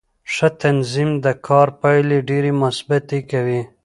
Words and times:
ښه 0.33 0.47
تنظیم 0.63 1.09
د 1.25 1.27
کار 1.47 1.67
پایلې 1.81 2.19
ډېرې 2.29 2.51
مثبتې 2.63 3.19
کوي 3.31 3.61